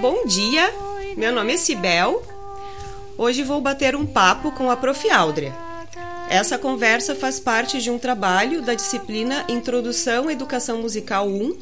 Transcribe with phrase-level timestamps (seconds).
[0.00, 0.72] bom dia.
[1.14, 2.22] Meu nome é Cibel.
[3.18, 5.10] Hoje vou bater um papo com a Prof.
[5.10, 5.54] Áudrea.
[6.30, 11.54] Essa conversa faz parte de um trabalho da disciplina Introdução à Educação Musical 1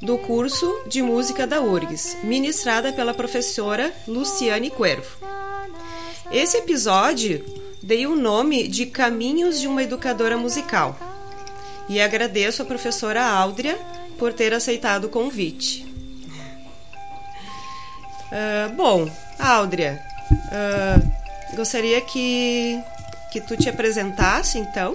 [0.00, 5.26] do curso de música da URGS, ministrada pela professora Luciane Cuervo.
[6.30, 7.44] Esse episódio
[7.82, 10.96] dei o nome de Caminhos de uma Educadora Musical
[11.88, 13.76] e agradeço a professora Áudrea
[14.18, 15.85] por ter aceitado o convite.
[18.36, 19.98] Uh, bom, Áudrea,
[20.30, 22.78] uh, gostaria que,
[23.32, 24.94] que tu te apresentasse, então.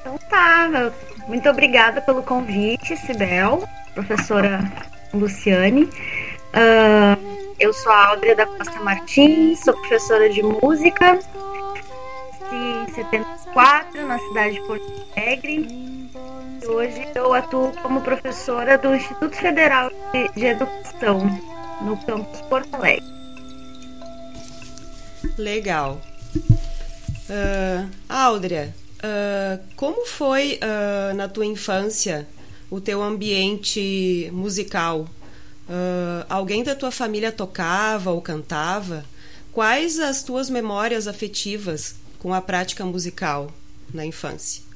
[0.00, 0.90] Então tá,
[1.28, 4.72] muito obrigada pelo convite, Sibel, professora
[5.12, 5.84] Luciane.
[5.84, 11.18] Uh, eu sou a Áudrea da Costa Martins, sou professora de música
[12.50, 15.83] em 74 na cidade de Porto Alegre
[16.66, 19.90] Hoje eu atuo como professora do Instituto Federal
[20.34, 21.20] de, Educação,
[21.82, 23.04] no campus Porto Alegre.
[25.36, 26.00] Legal.
[27.28, 32.26] Uh, uh, como foi uh, na tua infância
[32.70, 35.00] o teu ambiente musical?
[35.68, 39.04] Uh, alguém da tua família tocava ou cantava?
[39.52, 43.50] Quais as tuas memórias afetivas com a prática musical
[43.92, 44.73] na infância?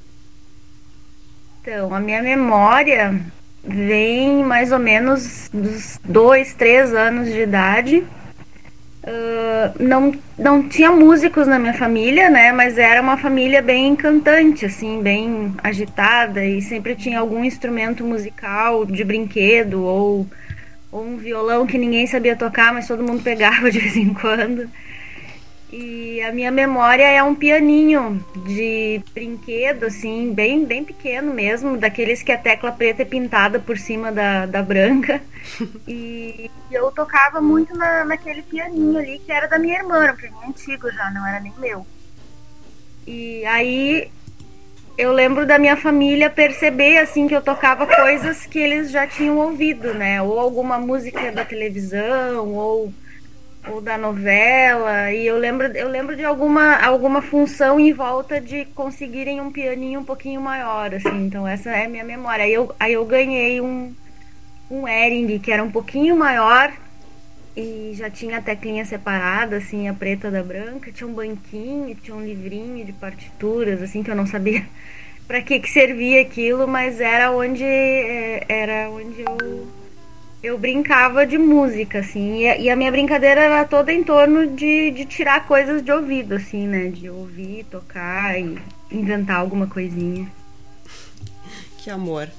[1.71, 3.21] Então, a minha memória
[3.63, 8.03] vem mais ou menos dos dois, três anos de idade.
[9.03, 12.51] Uh, não, não tinha músicos na minha família, né?
[12.51, 18.83] Mas era uma família bem cantante, assim, bem agitada e sempre tinha algum instrumento musical
[18.83, 20.25] de brinquedo ou,
[20.91, 24.67] ou um violão que ninguém sabia tocar, mas todo mundo pegava de vez em quando.
[25.71, 32.23] E a minha memória é um pianinho de brinquedo, assim, bem, bem pequeno mesmo, daqueles
[32.23, 35.21] que a tecla preta é pintada por cima da, da branca.
[35.87, 40.15] E eu tocava muito na, naquele pianinho ali, que era da minha irmã, era um
[40.15, 41.85] pianinho antigo já, não era nem meu.
[43.05, 44.11] E aí
[44.97, 49.37] eu lembro da minha família perceber, assim, que eu tocava coisas que eles já tinham
[49.37, 50.21] ouvido, né?
[50.21, 52.93] Ou alguma música da televisão, ou
[53.71, 58.65] ou da novela e eu lembro eu lembro de alguma alguma função em volta de
[58.65, 62.45] conseguirem um pianinho um pouquinho maior assim então essa é a minha memória.
[62.45, 63.93] Aí eu aí eu ganhei um
[64.69, 66.71] um Ering que era um pouquinho maior
[67.55, 72.15] e já tinha a teclinha separada assim a preta da branca tinha um banquinho tinha
[72.15, 74.65] um livrinho de partituras assim que eu não sabia
[75.27, 79.78] para que que servia aquilo mas era onde é, era onde eu
[80.41, 85.05] eu brincava de música, assim, e a minha brincadeira era toda em torno de, de
[85.05, 86.87] tirar coisas de ouvido, assim, né?
[86.87, 88.57] De ouvir, tocar e
[88.89, 90.31] inventar alguma coisinha.
[91.77, 92.29] Que amor.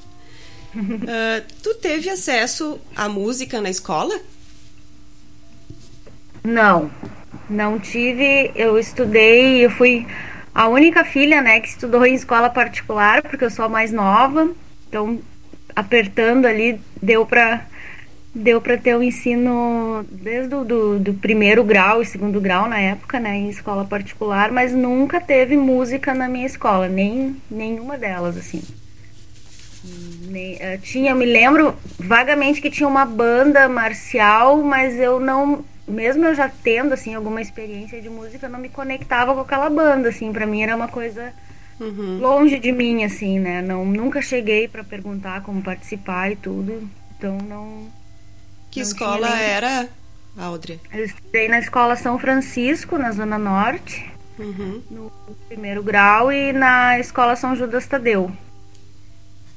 [0.75, 4.19] uh, tu teve acesso à música na escola?
[6.43, 6.91] Não,
[7.51, 8.51] não tive.
[8.55, 10.07] Eu estudei, eu fui
[10.55, 14.51] a única filha, né, que estudou em escola particular, porque eu sou a mais nova.
[14.89, 15.21] Então,
[15.77, 17.67] apertando ali, deu para
[18.35, 22.79] deu para ter o ensino desde o do, do, primeiro grau e segundo grau na
[22.79, 28.37] época, né, em escola particular, mas nunca teve música na minha escola, nem nenhuma delas,
[28.37, 28.63] assim.
[30.29, 36.25] Nem, uh, tinha, me lembro vagamente que tinha uma banda marcial, mas eu não, mesmo
[36.27, 40.11] eu já tendo assim alguma experiência de música, eu não me conectava com aquela banda,
[40.11, 41.33] assim, para mim era uma coisa
[41.81, 42.19] uhum.
[42.21, 43.61] longe de mim, assim, né?
[43.61, 46.89] Não, nunca cheguei para perguntar como participar e tudo,
[47.19, 48.00] então não
[48.71, 49.45] que não escola nem...
[49.45, 49.89] era,
[50.37, 50.81] Audrey?
[50.93, 54.83] Eu estudei na escola São Francisco, na Zona Norte, uhum.
[54.91, 55.13] no
[55.49, 58.31] primeiro grau, e na escola São Judas Tadeu.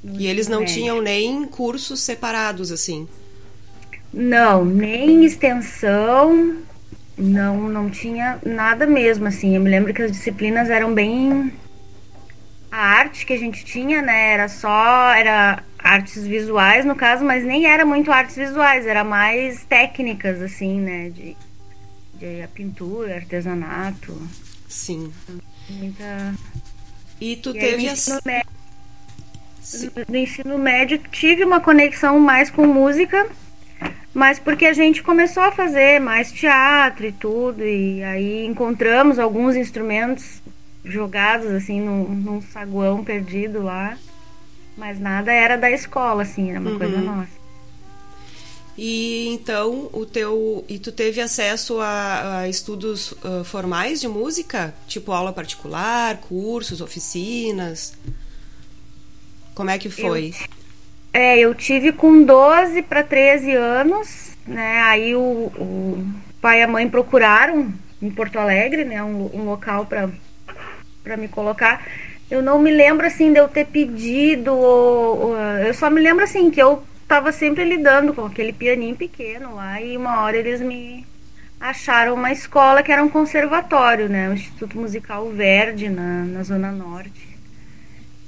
[0.02, 0.74] E eles não médio.
[0.74, 3.08] tinham nem cursos separados, assim?
[4.12, 6.58] Não, nem extensão,
[7.16, 9.56] não, não tinha nada mesmo, assim.
[9.56, 11.52] Eu me lembro que as disciplinas eram bem
[12.74, 17.44] a arte que a gente tinha, né, era só era artes visuais no caso, mas
[17.44, 21.36] nem era muito artes visuais, era mais técnicas assim, né, de,
[22.14, 24.20] de a pintura, artesanato.
[24.68, 25.12] Sim.
[25.70, 26.34] Muita
[27.20, 28.50] E tu e teve as médio,
[30.08, 33.28] no ensino médio tive uma conexão mais com música,
[34.12, 39.54] mas porque a gente começou a fazer mais teatro e tudo, e aí encontramos alguns
[39.54, 40.42] instrumentos
[40.84, 43.96] jogados assim num, num saguão perdido lá.
[44.76, 46.78] Mas nada era da escola, assim, era uma uhum.
[46.78, 47.44] coisa nossa.
[48.76, 54.74] E então o teu e tu teve acesso a, a estudos uh, formais de música,
[54.88, 57.96] tipo aula particular, cursos, oficinas.
[59.54, 60.32] Como é que foi?
[61.12, 64.80] Eu, é, eu tive com 12 para 13 anos, né?
[64.82, 67.72] Aí o, o, pai e a mãe procuraram
[68.02, 70.10] em Porto Alegre, né, um, um local para
[71.04, 71.86] para me colocar.
[72.30, 76.24] Eu não me lembro assim de eu ter pedido, ou, ou, eu só me lembro
[76.24, 80.60] assim que eu estava sempre lidando com aquele pianinho pequeno lá e uma hora eles
[80.60, 81.06] me
[81.60, 84.30] acharam uma escola que era um conservatório, né?
[84.30, 87.34] O Instituto Musical Verde na, na Zona Norte.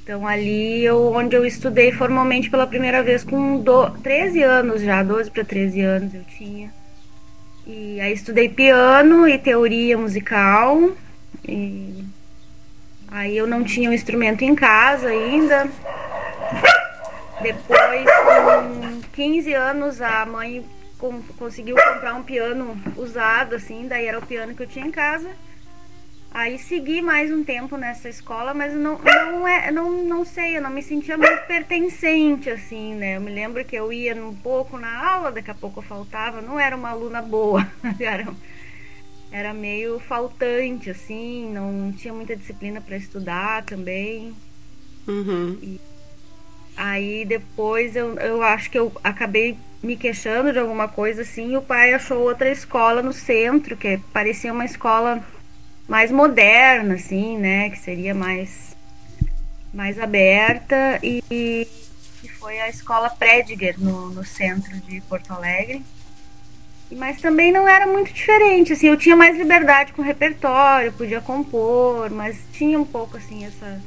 [0.03, 5.03] Então ali eu, onde eu estudei formalmente pela primeira vez com do, 13 anos já,
[5.03, 6.73] 12 para 13 anos eu tinha.
[7.67, 10.93] E aí estudei piano e teoria musical.
[11.47, 12.05] E
[13.17, 15.69] aí eu não tinha um instrumento em casa ainda.
[17.41, 20.65] Depois, com 15 anos, a mãe
[20.99, 24.91] com, conseguiu comprar um piano usado, assim, daí era o piano que eu tinha em
[24.91, 25.31] casa.
[26.31, 30.61] Aí segui mais um tempo nessa escola, mas não, não, é, não, não sei, eu
[30.61, 33.17] não me sentia muito pertencente, assim, né?
[33.17, 36.43] Eu me lembro que eu ia um pouco na aula, daqui a pouco eu faltava,
[36.43, 37.67] não era uma aluna boa,
[37.99, 38.27] era,
[39.31, 44.35] era meio faltante, assim, não tinha muita disciplina para estudar também.
[45.07, 45.59] Uhum.
[45.63, 45.81] E,
[46.77, 51.57] Aí depois eu, eu acho que eu acabei me queixando de alguma coisa assim, e
[51.57, 55.25] o pai achou outra escola no centro, que parecia uma escola
[55.89, 57.71] mais moderna, assim, né?
[57.71, 58.77] Que seria mais,
[59.73, 65.83] mais aberta e, e foi a escola Prediger no, no centro de Porto Alegre.
[66.93, 71.21] Mas também não era muito diferente, assim, eu tinha mais liberdade com o repertório, podia
[71.21, 73.81] compor, mas tinha um pouco assim essa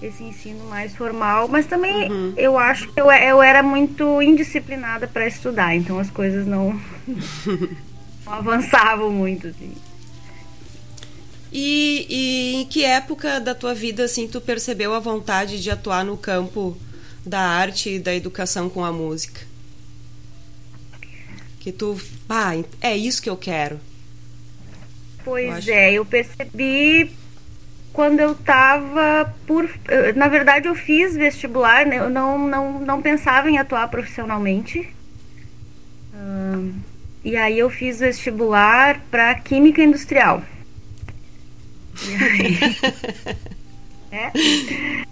[0.00, 2.32] esse ensino mais formal, mas também uhum.
[2.36, 6.80] eu acho que eu, eu era muito indisciplinada para estudar, então as coisas não,
[8.24, 9.48] não avançavam muito.
[9.48, 9.72] Assim.
[11.52, 16.04] E, e, em que época da tua vida assim tu percebeu a vontade de atuar
[16.04, 16.76] no campo
[17.26, 19.40] da arte e da educação com a música?
[21.68, 22.00] Que tu,
[22.30, 23.78] ah, é isso que eu quero.
[25.22, 27.10] Pois eu é, eu percebi
[27.92, 29.68] quando eu tava por.
[30.16, 31.98] Na verdade, eu fiz vestibular, né?
[31.98, 34.88] eu não, não, não pensava em atuar profissionalmente.
[37.22, 40.42] e aí eu fiz vestibular para Química Industrial.
[42.02, 42.58] E aí,
[44.10, 45.04] é?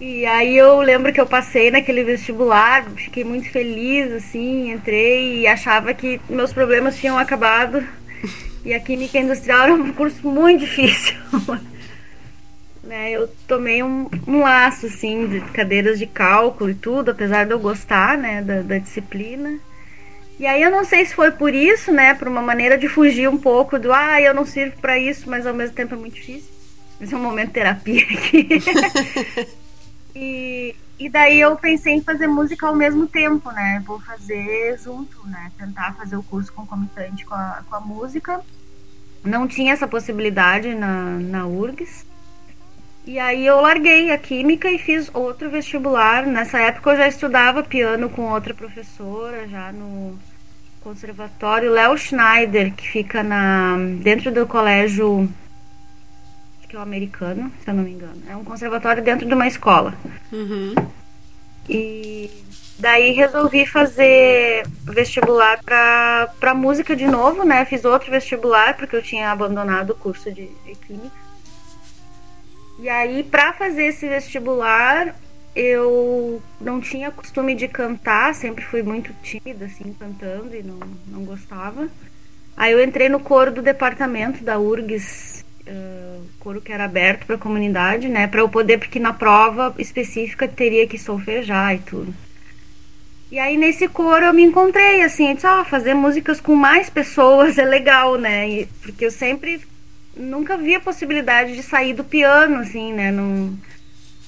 [0.00, 5.46] E aí eu lembro que eu passei naquele vestibular, fiquei muito feliz, assim, entrei e
[5.46, 7.86] achava que meus problemas tinham acabado.
[8.64, 11.14] E a Química Industrial era um curso muito difícil
[12.84, 17.52] né, eu tomei um, um laço, assim, de cadeiras de cálculo e tudo, apesar de
[17.52, 19.58] eu gostar, né, da, da disciplina.
[20.38, 23.28] E aí eu não sei se foi por isso, né, por uma maneira de fugir
[23.28, 26.14] um pouco do, ah, eu não sirvo para isso, mas ao mesmo tempo é muito
[26.14, 26.52] difícil.
[27.00, 28.48] Esse é um momento de terapia aqui.
[30.14, 35.26] e, e daí eu pensei em fazer música ao mesmo tempo, né, vou fazer junto,
[35.26, 38.40] né, tentar fazer o curso concomitante com a, com a música.
[39.24, 42.06] Não tinha essa possibilidade na, na URGS.
[43.06, 46.26] E aí eu larguei a química e fiz outro vestibular.
[46.26, 50.18] Nessa época eu já estudava piano com outra professora, já no
[50.80, 55.28] conservatório Léo Schneider, que fica na dentro do colégio
[56.74, 58.20] que é o americano, se eu não me engano.
[58.28, 59.94] É um conservatório dentro de uma escola.
[60.32, 60.74] Uhum.
[61.68, 62.28] E
[62.78, 67.64] daí resolvi fazer vestibular para música de novo, né?
[67.64, 71.24] Fiz outro vestibular porque eu tinha abandonado o curso de, de química.
[72.80, 75.14] E aí, para fazer esse vestibular,
[75.54, 81.24] eu não tinha costume de cantar, sempre fui muito tímida, assim, cantando e não, não
[81.24, 81.88] gostava.
[82.56, 85.43] Aí eu entrei no coro do departamento da URGS,
[86.38, 90.46] coro que era aberto para a comunidade, né, para eu poder, porque na prova específica
[90.46, 92.14] teria que solfejar e tudo.
[93.32, 97.56] E aí nesse coro eu me encontrei, assim, disse, ah, fazer músicas com mais pessoas
[97.58, 99.60] é legal, né, e, porque eu sempre
[100.16, 103.10] nunca vi a possibilidade de sair do piano, assim, né?
[103.10, 103.58] Não,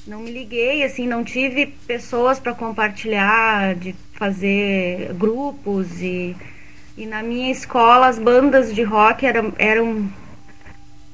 [0.07, 6.35] não me liguei, assim, não tive pessoas para compartilhar, de fazer grupos e,
[6.97, 10.11] e na minha escola as bandas de rock eram, eram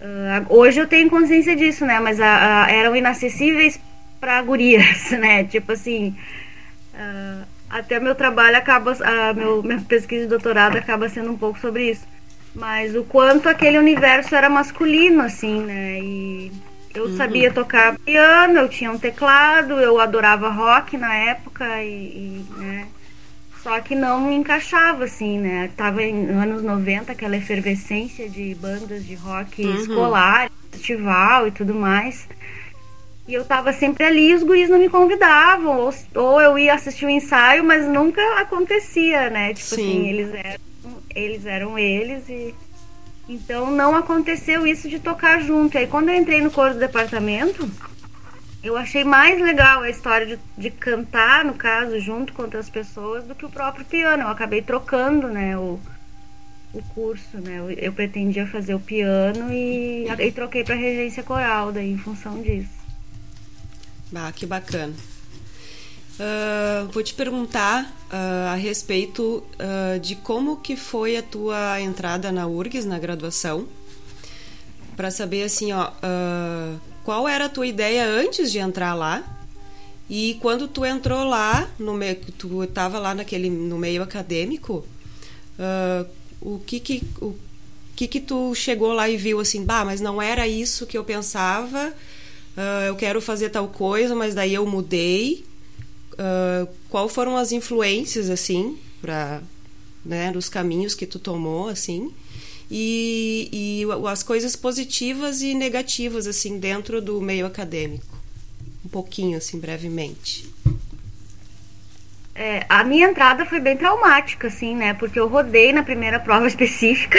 [0.02, 1.98] uh, hoje eu tenho consciência disso, né?
[2.00, 3.80] Mas a, a, eram inacessíveis
[4.20, 5.44] para gurias, né?
[5.44, 6.16] Tipo assim,
[6.94, 11.58] uh, até meu trabalho acaba, uh, meu, minha pesquisa de doutorado acaba sendo um pouco
[11.58, 12.12] sobre isso
[12.54, 15.98] mas o quanto aquele universo era masculino, assim, né?
[16.00, 16.52] E
[16.94, 17.16] eu uhum.
[17.16, 22.88] sabia tocar piano, eu tinha um teclado, eu adorava rock na época e, e né?
[23.62, 25.70] Só que não me encaixava, assim, né?
[25.76, 29.74] Tava em anos 90, aquela efervescência de bandas de rock uhum.
[29.76, 32.28] escolar, festival e tudo mais.
[33.28, 35.78] E eu tava sempre ali e os guris não me convidavam.
[35.78, 39.54] Ou, ou eu ia assistir o um ensaio, mas nunca acontecia, né?
[39.54, 39.82] Tipo Sim.
[39.82, 40.60] assim, eles eram,
[41.14, 42.54] eles eram eles e.
[43.28, 45.76] Então não aconteceu isso de tocar junto.
[45.76, 47.70] E aí quando eu entrei no coro do departamento,
[48.62, 53.24] eu achei mais legal a história de, de cantar, no caso, junto com outras pessoas,
[53.24, 54.22] do que o próprio piano.
[54.22, 55.80] Eu acabei trocando, né, o,
[56.72, 57.58] o curso, né?
[57.58, 62.40] Eu, eu pretendia fazer o piano e, e troquei para regência coral daí em função
[62.40, 62.82] disso.
[64.14, 64.94] Ah, que bacana.
[66.12, 72.30] Uh, vou te perguntar uh, a respeito uh, de como que foi a tua entrada
[72.30, 73.66] na URGS, na graduação,
[74.94, 75.90] para saber assim, ó,
[77.04, 79.24] qual era a tua ideia antes de entrar lá?
[80.08, 84.84] E quando tu entrou lá no meio tu estava lá naquele no meio acadêmico
[85.58, 86.06] uh,
[86.40, 87.34] o que que o
[87.96, 91.04] que que tu chegou lá e viu assim bah mas não era isso que eu
[91.04, 91.94] pensava
[92.56, 95.44] uh, eu quero fazer tal coisa mas daí eu mudei.
[96.12, 99.40] Uh, qual foram as influências assim para
[100.04, 102.12] né nos caminhos que tu tomou assim
[102.74, 108.16] e, e as coisas positivas e negativas assim dentro do meio acadêmico.
[108.82, 110.50] Um pouquinho assim brevemente.
[112.34, 114.94] É, a minha entrada foi bem traumática assim né?
[114.94, 117.18] Porque eu rodei na primeira prova específica.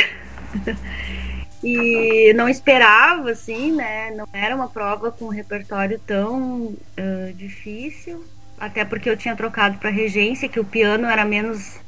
[1.63, 4.09] E não esperava assim né?
[4.09, 8.25] Não era uma prova com um repertório tão uh, difícil.
[8.59, 11.79] Até porque eu tinha trocado para regência que o piano era menos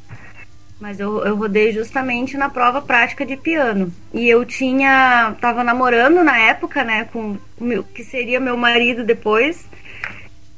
[0.79, 3.91] mas eu, eu rodei justamente na prova prática de piano.
[4.13, 5.35] E eu tinha.
[5.39, 9.65] tava namorando na época, né, com o meu, que seria meu marido depois.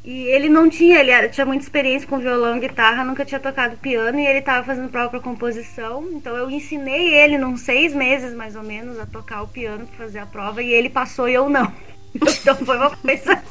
[0.03, 3.41] E ele não tinha, ele era, tinha muita experiência com violão e guitarra, nunca tinha
[3.41, 6.07] tocado piano e ele estava fazendo para composição.
[6.13, 10.05] Então eu ensinei ele, num seis meses mais ou menos, a tocar o piano para
[10.05, 11.71] fazer a prova e ele passou e eu não.
[12.15, 13.43] Então foi uma coisa.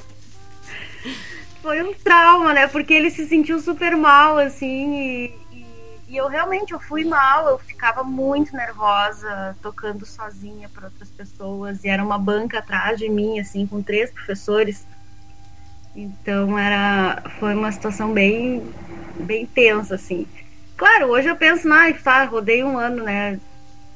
[1.63, 2.67] foi um trauma, né?
[2.67, 5.35] Porque ele se sentiu super mal, assim, e,
[6.09, 11.83] e eu realmente eu fui mal, eu ficava muito nervosa tocando sozinha para outras pessoas
[11.83, 14.87] e era uma banca atrás de mim assim com três professores.
[15.95, 18.73] Então era foi uma situação bem
[19.19, 20.27] bem tensa assim.
[20.77, 23.41] Claro, hoje eu penso, ah, tá, rodei um ano, né?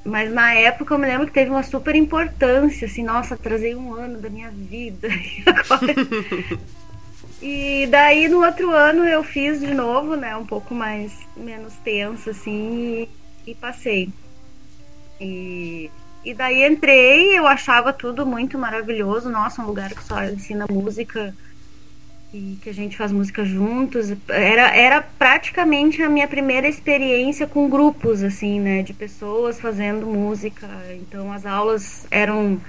[0.03, 3.93] Mas na época eu me lembro que teve uma super importância, assim, nossa, trazei um
[3.93, 5.09] ano da minha vida.
[5.37, 6.80] E agora
[7.43, 10.37] e daí no outro ano eu fiz de novo, né?
[10.37, 13.09] Um pouco mais menos tenso, assim,
[13.47, 14.13] e, e passei.
[15.21, 15.91] E,
[16.25, 19.31] e daí entrei, eu achava tudo muito maravilhoso.
[19.31, 21.35] Nossa, um lugar que só ensina música
[22.33, 24.15] e que a gente faz música juntos.
[24.29, 28.83] Era, era praticamente a minha primeira experiência com grupos, assim, né?
[28.83, 30.69] De pessoas fazendo música.
[30.95, 32.61] Então as aulas eram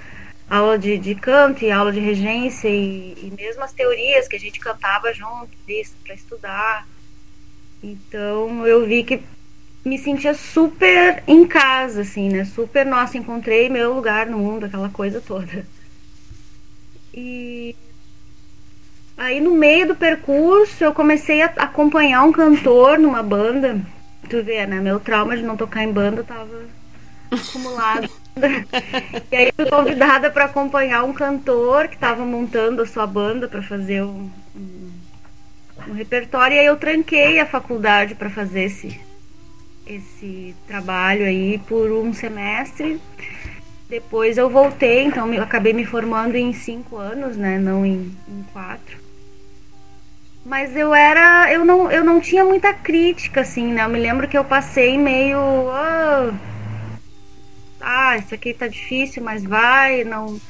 [0.52, 4.38] aula de, de canto e aula de regência e, e mesmo as teorias que a
[4.38, 5.48] gente cantava junto
[6.04, 6.86] para estudar.
[7.82, 9.22] Então eu vi que
[9.82, 12.44] me sentia super em casa, assim, né?
[12.44, 15.66] Super, nossa, encontrei meu lugar no mundo, aquela coisa toda.
[17.14, 17.74] E
[19.16, 23.80] aí no meio do percurso eu comecei a acompanhar um cantor numa banda.
[24.28, 24.80] Tu vê, né?
[24.80, 26.66] Meu trauma de não tocar em banda tava
[27.32, 28.21] acumulado.
[29.30, 33.62] E aí fui convidada para acompanhar um cantor que estava montando a sua banda para
[33.62, 34.90] fazer um, um,
[35.88, 36.56] um, repertório.
[36.56, 39.00] E aí eu tranquei a faculdade para fazer esse,
[39.86, 43.00] esse trabalho aí por um semestre.
[43.88, 47.58] Depois eu voltei, então eu acabei me formando em cinco anos, né?
[47.58, 48.96] Não em, em quatro.
[50.44, 51.52] Mas eu era.
[51.52, 53.84] Eu não, eu não tinha muita crítica, assim, né?
[53.84, 55.38] Eu me lembro que eu passei meio.
[55.38, 56.51] Oh,
[57.82, 60.40] ah, isso aqui tá difícil, mas vai, não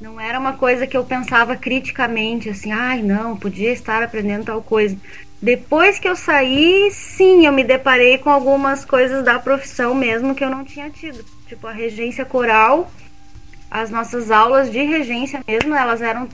[0.00, 4.62] não era uma coisa que eu pensava criticamente, assim, ai, não, podia estar aprendendo tal
[4.62, 4.96] coisa.
[5.42, 10.42] Depois que eu saí, sim, eu me deparei com algumas coisas da profissão mesmo que
[10.42, 11.22] eu não tinha tido.
[11.46, 12.90] Tipo, a regência coral,
[13.70, 16.28] as nossas aulas de regência mesmo, elas eram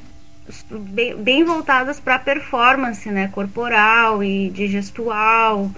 [0.71, 5.71] bem, bem voltadas para performance, né, corporal e de gestual.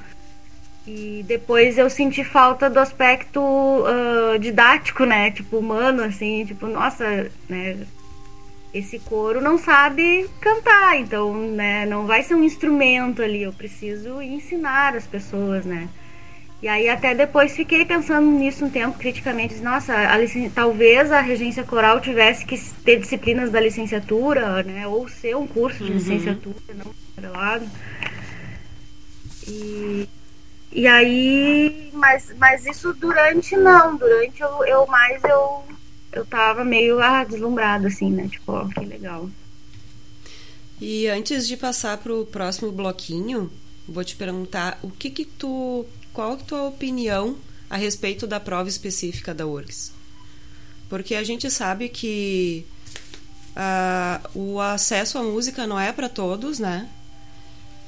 [0.91, 5.31] E depois eu senti falta do aspecto uh, didático, né?
[5.31, 7.77] Tipo, humano, assim, tipo, nossa, né?
[8.73, 11.85] Esse coro não sabe cantar, então, né?
[11.85, 15.91] Não vai ser um instrumento ali, eu preciso ensinar as pessoas, né?
[16.63, 19.57] E aí até depois fiquei pensando nisso um tempo criticamente.
[19.57, 20.49] Nossa, a licen...
[20.49, 24.87] talvez a regência coral tivesse que ter disciplinas da licenciatura, né?
[24.87, 25.99] Ou ser um curso de uhum.
[25.99, 27.69] licenciatura, não lado.
[29.47, 30.09] E
[30.71, 35.65] E aí, mas, mas isso durante não, durante eu, eu mais eu
[36.13, 38.29] eu tava meio ah, deslumbrada assim, né?
[38.29, 39.31] Tipo, ó, que legal.
[40.81, 43.51] E antes de passar para o próximo bloquinho,
[43.87, 47.37] vou te perguntar o que que tu, qual a tua opinião
[47.69, 49.93] a respeito da prova específica da URGS?
[50.89, 52.65] Porque a gente sabe que
[53.55, 56.89] uh, o acesso à música não é para todos, né?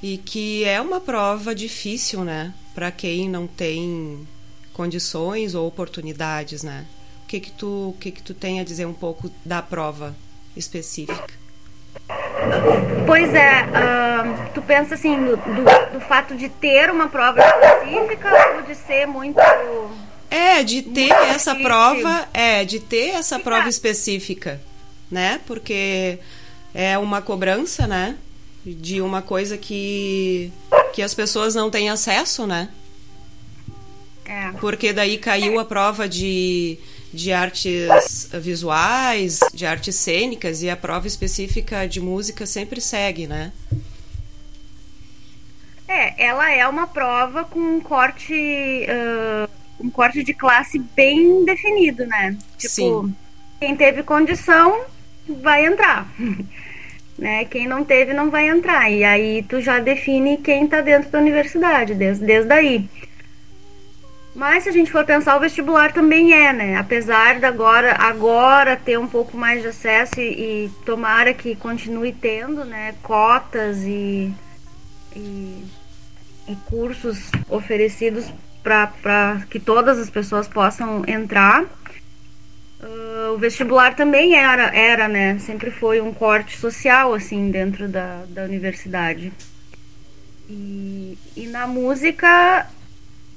[0.02, 2.52] E que é uma prova difícil, né?
[2.74, 4.26] Para quem não tem
[4.72, 6.86] condições ou oportunidades, né?
[7.24, 10.16] O que que tu, o que que tu tem a dizer um pouco da prova
[10.56, 11.40] específica?
[13.06, 18.56] Pois é, uh, tu pensa assim, do, do, do, fato de ter uma prova específica
[18.56, 19.38] ou de ser muito.
[20.30, 21.62] É, de ter essa difícil.
[21.62, 24.60] prova, é, de ter essa prova específica,
[25.10, 25.40] né?
[25.46, 26.18] Porque
[26.72, 28.16] é uma cobrança, né?
[28.64, 30.52] De uma coisa que,
[30.92, 32.68] que as pessoas não têm acesso, né?
[34.24, 34.52] É.
[34.60, 36.78] Porque daí caiu a prova de
[37.12, 43.52] de artes visuais, de artes cênicas e a prova específica de música sempre segue, né?
[45.88, 49.50] É, ela é uma prova com um corte, uh,
[49.84, 52.38] um corte de classe bem definido, né?
[52.56, 53.16] Tipo, Sim.
[53.58, 54.84] quem teve condição
[55.28, 56.08] vai entrar.
[57.20, 57.44] Né?
[57.44, 58.90] Quem não teve não vai entrar.
[58.90, 62.88] E aí tu já define quem tá dentro da universidade, desde, desde aí.
[64.34, 66.76] Mas se a gente for pensar, o vestibular também é, né?
[66.76, 72.12] Apesar de agora, agora ter um pouco mais de acesso e, e tomara que continue
[72.12, 72.94] tendo, né?
[73.02, 74.32] Cotas e,
[75.14, 75.64] e,
[76.48, 81.66] e cursos oferecidos para que todas as pessoas possam entrar.
[82.82, 85.38] Uh, o vestibular também era, era, né?
[85.38, 89.32] Sempre foi um corte social, assim, dentro da, da universidade.
[90.48, 92.66] E, e na música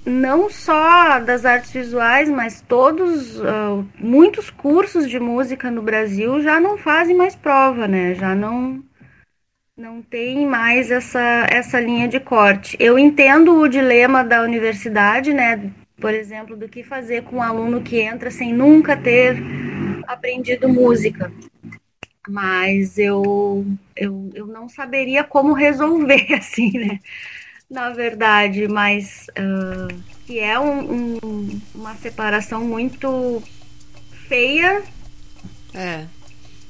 [0.06, 6.60] não só das artes visuais, mas todos, uh, muitos cursos de música no Brasil já
[6.60, 8.16] não fazem mais prova, né?
[8.16, 8.84] Já não
[9.76, 12.78] não tem mais essa, essa linha de corte.
[12.80, 15.72] Eu entendo o dilema da universidade, né?
[16.04, 19.38] Por exemplo, do que fazer com um aluno que entra sem nunca ter
[20.06, 21.32] aprendido música.
[22.28, 27.00] Mas eu, eu, eu não saberia como resolver, assim, né?
[27.70, 29.88] na verdade, mas uh,
[30.28, 33.42] que é um, um, uma separação muito
[34.28, 34.84] feia.
[35.74, 36.06] É.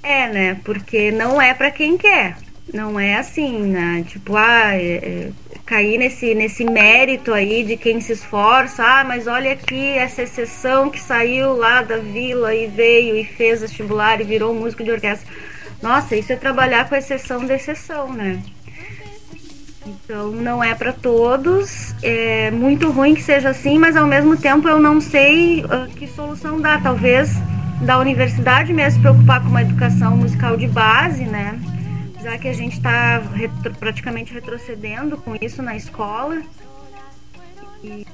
[0.04, 0.62] É, né?
[0.64, 2.38] Porque não é para quem quer.
[2.72, 4.06] Não é assim, né?
[4.08, 5.32] Tipo, ah, é, é,
[5.66, 8.84] cair nesse, nesse mérito aí de quem se esforça.
[8.84, 13.62] Ah, mas olha aqui essa exceção que saiu lá da vila e veio e fez
[13.62, 15.28] vestibular e virou músico de orquestra.
[15.82, 18.42] Nossa, isso é trabalhar com exceção da exceção, né?
[19.86, 21.94] Então não é para todos.
[22.02, 26.08] É muito ruim que seja assim, mas ao mesmo tempo eu não sei uh, que
[26.08, 26.80] solução dá.
[26.80, 27.32] Talvez
[27.82, 31.60] da universidade mesmo se preocupar com uma educação musical de base, né?
[32.24, 36.42] Já que a gente está retro, praticamente retrocedendo com isso na escola.
[37.84, 38.08] E,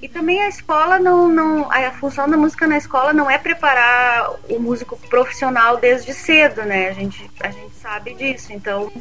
[0.00, 1.70] e também a escola não, não.
[1.70, 6.88] A função da música na escola não é preparar o músico profissional desde cedo, né?
[6.88, 8.52] A gente, a gente sabe disso.
[8.52, 8.92] Então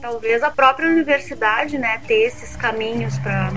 [0.00, 3.50] talvez a própria universidade, né, ter esses caminhos para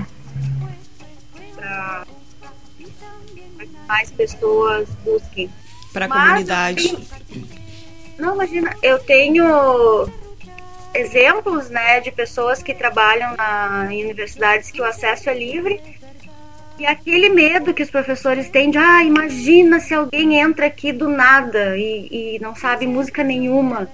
[2.78, 5.50] que mais pessoas busquem.
[5.94, 6.98] Para a comunidade.
[8.18, 10.08] não, imagina, eu tenho
[11.00, 15.82] exemplos, né, de pessoas que trabalham na, em universidades que o acesso é livre
[16.78, 21.10] e aquele medo que os professores têm de, ah, imagina se alguém entra aqui do
[21.10, 23.90] nada e, e não sabe música nenhuma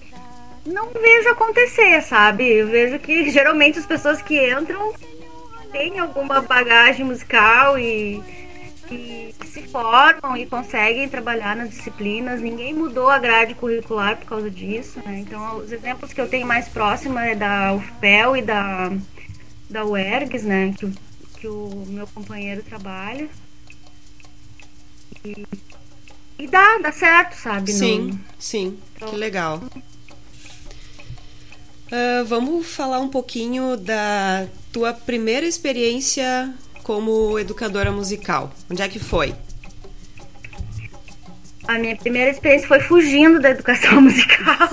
[0.65, 2.52] não vejo acontecer, sabe?
[2.52, 4.94] Eu vejo que geralmente as pessoas que entram
[5.72, 8.22] têm alguma bagagem musical e,
[8.91, 12.41] e se formam e conseguem trabalhar nas disciplinas.
[12.41, 15.19] Ninguém mudou a grade curricular por causa disso, né?
[15.19, 18.91] Então, os exemplos que eu tenho mais próximo é da UFPEL e da,
[19.69, 20.74] da UERGS, né?
[20.78, 20.91] Que,
[21.39, 23.28] que o meu companheiro trabalha.
[25.24, 25.45] E,
[26.38, 27.71] e dá, dá certo, sabe?
[27.71, 28.19] Sim, Não...
[28.38, 28.80] sim.
[28.95, 29.63] Então, que legal.
[31.86, 36.54] Uh, vamos falar um pouquinho da tua primeira experiência
[36.86, 38.52] como educadora musical.
[38.69, 39.34] Onde é que foi?
[41.67, 44.69] A minha primeira experiência foi fugindo da educação musical.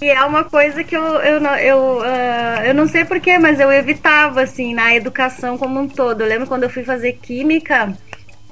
[0.00, 3.72] e é uma coisa que eu, eu, eu, uh, eu não sei porquê, mas eu
[3.72, 6.20] evitava, assim, na educação como um todo.
[6.20, 7.92] Eu lembro quando eu fui fazer química,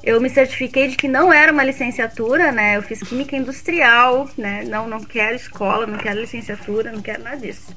[0.03, 2.77] eu me certifiquei de que não era uma licenciatura, né?
[2.77, 4.65] Eu fiz química industrial, né?
[4.65, 7.73] Não, não quero escola, não quero licenciatura, não quero nada disso.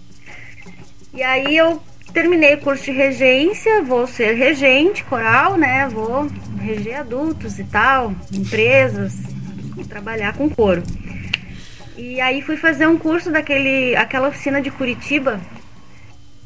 [1.14, 1.80] E aí eu
[2.14, 5.88] terminei o curso de regência, vou ser regente coral, né?
[5.88, 6.28] Vou
[6.60, 9.14] reger adultos e tal, empresas,
[9.88, 10.84] trabalhar com coro.
[11.98, 15.40] E aí fui fazer um curso daquele, aquela oficina de Curitiba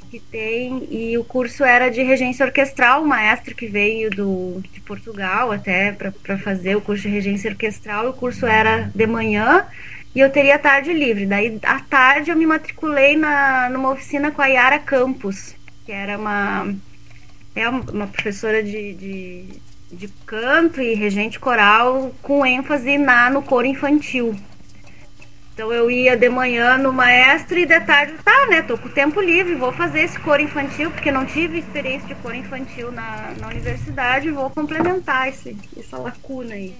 [0.09, 4.79] que tem e o curso era de regência orquestral, o maestro que veio do de
[4.79, 8.09] Portugal até para fazer o curso de regência orquestral.
[8.09, 9.65] O curso era de manhã
[10.15, 11.25] e eu teria tarde livre.
[11.25, 15.53] Daí à tarde eu me matriculei na numa oficina com a Yara Campos,
[15.85, 16.73] que era uma
[17.53, 19.45] é uma professora de, de,
[19.91, 24.35] de canto e regente coral com ênfase na no coro infantil.
[25.53, 28.61] Então eu ia de manhã no maestro e de tarde, tá, né?
[28.61, 32.35] Tô com tempo livre, vou fazer esse coro infantil, porque não tive experiência de coro
[32.35, 36.75] infantil na, na universidade, vou complementar esse, essa lacuna aí.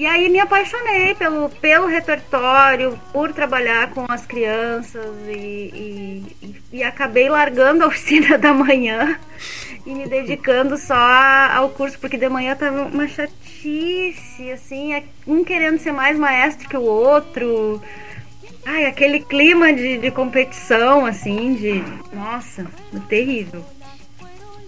[0.00, 6.82] E aí me apaixonei pelo, pelo repertório, por trabalhar com as crianças e, e, e
[6.82, 9.20] acabei largando a oficina da manhã
[9.84, 15.44] e me dedicando só ao curso, porque de manhã tava uma chatice, assim, é um
[15.44, 17.82] querendo ser mais maestro que o outro.
[18.64, 21.84] Ai, aquele clima de, de competição, assim, de.
[22.10, 22.66] Nossa,
[23.06, 23.62] terrível.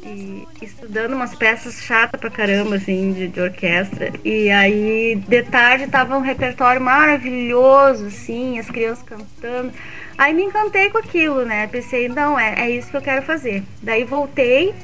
[0.05, 4.13] E estudando umas peças chatas pra caramba, assim, de, de orquestra.
[4.25, 9.73] E aí, de tarde, tava um repertório maravilhoso, assim, as crianças cantando.
[10.19, 11.67] Aí me encantei com aquilo, né?
[11.69, 13.63] Pensei, não, é, é isso que eu quero fazer.
[13.81, 14.75] Daí voltei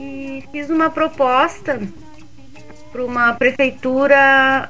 [0.00, 1.80] e fiz uma proposta
[2.90, 4.68] para uma prefeitura.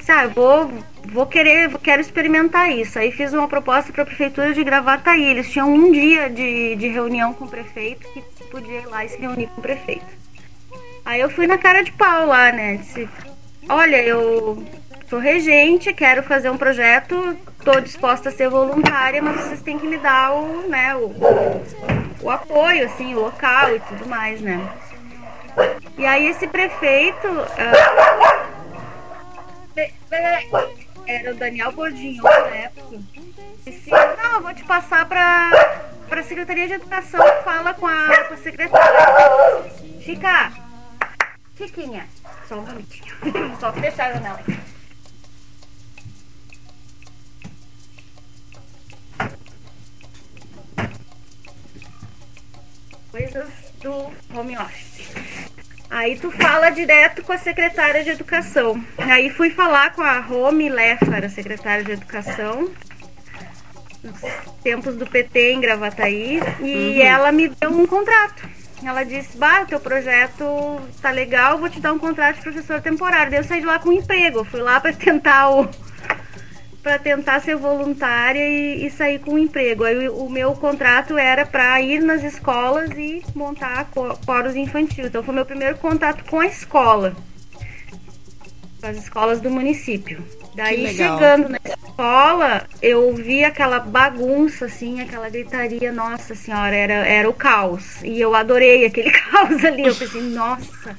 [0.00, 0.72] Sabe, vou,
[1.04, 2.98] vou querer, quero experimentar isso.
[2.98, 5.24] Aí fiz uma proposta para a prefeitura de Gravataí.
[5.24, 9.08] Eles tinham um dia de, de reunião com o prefeito que podia ir lá e
[9.08, 10.06] se reunir com o prefeito.
[11.04, 12.76] Aí eu fui na cara de pau lá, né?
[12.76, 13.08] Disse,
[13.68, 14.62] olha, eu
[15.08, 19.86] sou regente, quero fazer um projeto, estou disposta a ser voluntária, mas vocês têm que
[19.86, 21.14] me dar o, né, o,
[22.20, 24.60] o apoio, assim, o local e tudo mais, né?
[25.96, 27.48] E aí esse prefeito uh,
[31.06, 32.98] era o Daniel Gordinho na época.
[33.64, 38.24] Disse, não, eu vou te passar para para a Secretaria de Educação, fala com a,
[38.24, 39.70] com a secretária.
[40.00, 40.52] Chica,
[41.56, 42.06] Chiquinha,
[42.48, 43.14] só um minutinho.
[43.60, 44.40] Só fechar a janela.
[53.10, 53.48] Coisas
[53.80, 55.08] do home office.
[55.90, 58.82] Aí tu fala direto com a secretária de educação.
[58.98, 62.70] Aí fui falar com a Rome Leffar, secretária de educação,
[64.62, 67.02] tempos do PT em Gravataí, e uhum.
[67.02, 68.48] ela me deu um contrato.
[68.84, 73.30] Ela disse: Bah, teu projeto tá legal, vou te dar um contrato de professor temporário.
[73.30, 74.44] Daí eu saí de lá com um emprego.
[74.44, 75.68] Fui lá para tentar o,
[76.82, 79.84] para tentar ser voluntária e, e, sair com um emprego.
[79.84, 83.90] Aí o, o meu contrato era para ir nas escolas e montar
[84.24, 85.06] coros infantil.
[85.06, 87.16] Então foi meu primeiro contato com a escola,
[88.80, 90.24] com as escolas do município.
[90.58, 97.30] Daí chegando na escola, eu ouvi aquela bagunça, assim, aquela gritaria, nossa senhora, era, era
[97.30, 98.02] o caos.
[98.02, 99.86] E eu adorei aquele caos ali.
[99.86, 100.98] Eu pensei, nossa,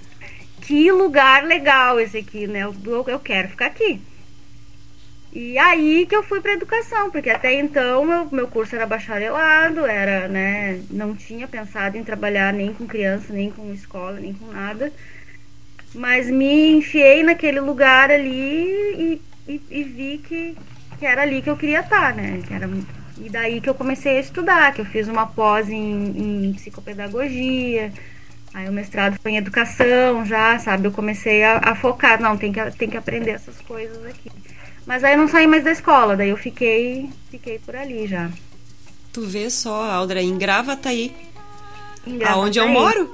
[0.61, 2.63] que lugar legal esse aqui, né?
[2.63, 2.73] Eu,
[3.05, 3.99] eu quero ficar aqui.
[5.33, 9.85] E aí que eu fui para educação, porque até então meu, meu curso era bacharelado,
[9.85, 14.47] era, né, não tinha pensado em trabalhar nem com criança, nem com escola, nem com
[14.47, 14.91] nada.
[15.93, 18.63] Mas me enfiei naquele lugar ali
[18.97, 20.55] e, e, e vi que,
[20.99, 22.41] que era ali que eu queria estar, né?
[22.47, 22.69] Que era,
[23.17, 27.91] e daí que eu comecei a estudar, que eu fiz uma pós em, em psicopedagogia,
[28.53, 30.87] aí o mestrado foi em educação já, sabe?
[30.87, 34.31] Eu comecei a, a focar, não, tem que, tem que aprender essas coisas aqui.
[34.85, 38.29] Mas aí eu não saí mais da escola, daí eu fiquei, fiquei por ali já.
[39.11, 41.15] Tu vê só, Aldra, em Gravataí,
[42.05, 43.11] em aonde eu moro.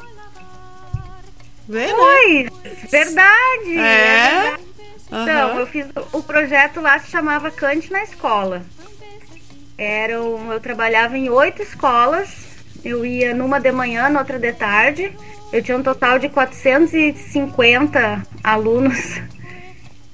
[1.67, 2.49] Vê, Oi, né?
[2.91, 3.77] verdade.
[3.77, 3.81] É.
[3.81, 4.64] é verdade.
[5.11, 5.23] Uhum.
[5.23, 8.63] Então, eu fiz o projeto lá se chamava Cante na Escola.
[9.77, 12.45] Era um, eu trabalhava em oito escolas.
[12.83, 15.15] Eu ia numa de manhã, noutra de tarde.
[15.51, 19.21] Eu tinha um total de 450 alunos.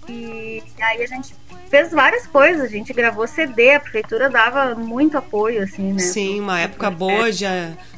[0.09, 1.33] E aí a gente
[1.71, 2.65] fez várias coisas.
[2.65, 5.99] A gente gravou CD, a prefeitura dava muito apoio, assim, né?
[5.99, 7.45] Sim, uma época boa de,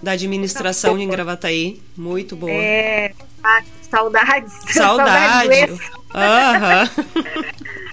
[0.02, 1.82] da administração em Gravataí.
[1.98, 2.52] Muito boa.
[2.52, 3.12] É,
[3.44, 4.54] ah, saudades.
[4.72, 5.82] Saudade.
[6.14, 6.90] Aham.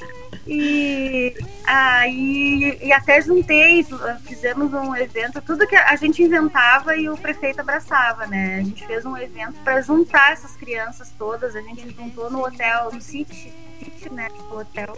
[0.52, 1.32] E
[1.64, 3.86] aí e até juntei,
[4.26, 8.56] fizemos um evento, tudo que a gente inventava e o prefeito abraçava, né?
[8.56, 12.90] A gente fez um evento para juntar essas crianças todas, a gente juntou no hotel,
[12.92, 14.28] no City, City né?
[14.50, 14.92] No hotel.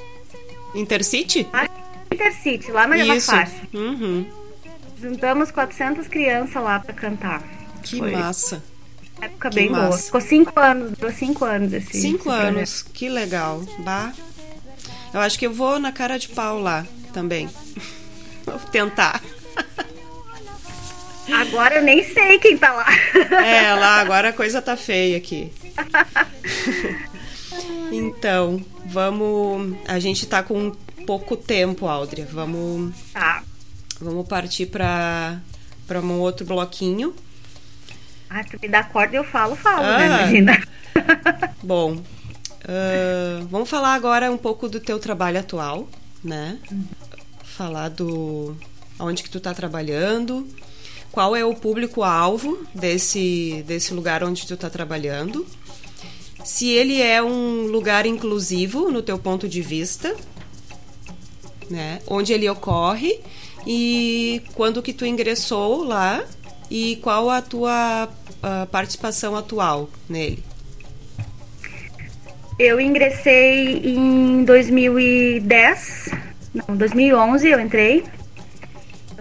[0.74, 1.46] Intercity?
[2.11, 3.32] Intercity, lá na Isso.
[3.72, 4.26] Uhum.
[5.00, 7.42] juntamos 400 crianças lá para cantar.
[7.82, 8.62] Que Foi massa.
[9.20, 9.87] Época que bem massa.
[9.88, 9.98] boa.
[9.98, 12.00] Ficou cinco anos, durou cinco anos esse.
[12.00, 13.62] Cinco esse anos, que legal.
[13.80, 14.12] Bah.
[15.12, 17.48] Eu acho que eu vou na cara de pau lá também.
[18.44, 19.22] Vou tentar.
[21.32, 22.87] Agora eu nem sei quem tá lá.
[23.40, 25.52] É, lá agora a coisa tá feia aqui.
[27.92, 29.76] Então, vamos.
[29.88, 30.70] A gente tá com
[31.07, 32.28] pouco tempo, Áudria.
[32.31, 32.94] Vamos.
[33.12, 33.42] Tá.
[34.00, 35.40] Vamos partir para
[35.87, 37.14] para um outro bloquinho.
[38.31, 39.98] Ah, tu me dá corda e eu falo, falo, né, ah.
[39.98, 40.62] né, imagina.
[41.62, 45.88] Bom, uh, vamos falar agora um pouco do teu trabalho atual,
[46.24, 46.59] né?
[46.70, 46.85] Uhum.
[47.44, 48.57] Falar do
[48.98, 50.48] onde que tu tá trabalhando,
[51.11, 55.46] qual é o público-alvo desse, desse lugar onde tu tá trabalhando,
[56.44, 60.14] se ele é um lugar inclusivo no teu ponto de vista,
[61.70, 62.00] né?
[62.07, 63.20] Onde ele ocorre
[63.66, 66.24] e quando que tu ingressou lá
[66.70, 68.09] e qual a tua
[68.42, 70.42] a participação atual nele?
[72.59, 76.11] Eu ingressei em 2010,
[76.52, 78.05] não, 2011 eu entrei.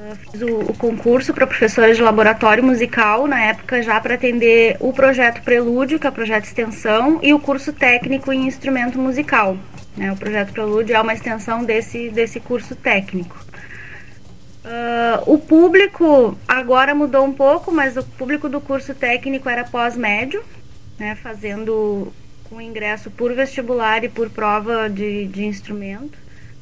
[0.09, 4.75] Eu fiz o, o concurso para professora de laboratório musical, na época já para atender
[4.79, 9.55] o projeto Prelúdio, que é o projeto extensão, e o curso técnico em instrumento musical.
[9.95, 10.11] Né?
[10.11, 13.45] O projeto Prelúdio é uma extensão desse, desse curso técnico.
[14.65, 20.43] Uh, o público agora mudou um pouco, mas o público do curso técnico era pós-médio,
[20.97, 22.11] né, fazendo
[22.49, 26.17] com ingresso por vestibular e por prova de, de instrumento.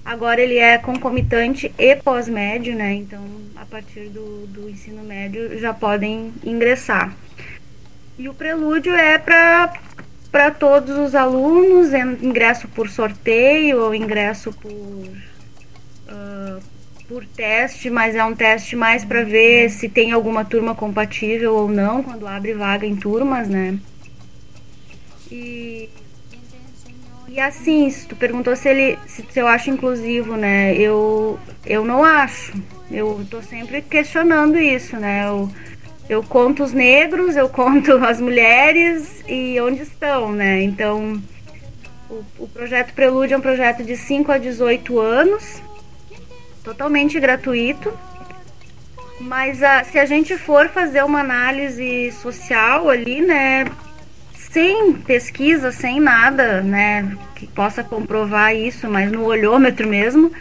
[0.10, 2.96] Agora ele é concomitante e pós-médio, né?
[2.96, 3.24] Então,
[3.56, 7.16] a partir do, do ensino médio já podem ingressar.
[8.18, 14.72] E o prelúdio é para todos os alunos, é ingresso por sorteio ou ingresso por.
[14.72, 16.60] Uh,
[17.08, 21.68] por teste, mas é um teste mais para ver se tem alguma turma compatível ou
[21.68, 23.78] não, quando abre vaga em turmas, né?
[25.32, 25.90] E,
[27.32, 30.76] e assim, se tu perguntou se ele se, eu acho inclusivo, né?
[30.76, 32.54] Eu, eu não acho.
[32.92, 35.28] Eu tô sempre questionando isso, né?
[35.28, 35.50] Eu,
[36.10, 40.64] eu conto os negros, eu conto as mulheres e onde estão, né?
[40.64, 41.22] Então,
[42.10, 45.62] o, o projeto Prelúdio é um projeto de 5 a 18 anos
[46.64, 47.92] totalmente gratuito.
[49.20, 53.66] Mas a, se a gente for fazer uma análise social ali, né,
[54.52, 60.32] sem pesquisa, sem nada, né, que possa comprovar isso, mas no olhômetro mesmo,